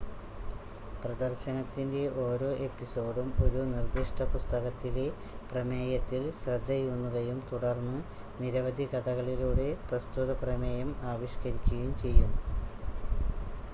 പ്രദർശനത്തിൻ്റെ 1.01 1.99
ഓരോ 2.21 2.47
എപ്പിസോഡും 2.63 3.27
ഒരു 3.43 3.59
നിർദ്ദിഷ്ട 3.67 4.25
പുസ്തകത്തിലെ 4.31 5.03
പ്രമേയത്തിൽ 5.49 6.23
ശ്രദ്ധയൂന്നുകയും 6.39 7.41
തുടർന്ന് 7.51 7.99
നിരവധി 8.39 8.87
കഥകളിലൂടെ 8.93 9.67
പ്രസ്തുത 9.87 10.39
പ്രമേയം 10.41 10.91
ആവിഷ്ക്കരിക്കുകയും 11.11 11.93
ചെയ്യും 12.01 12.33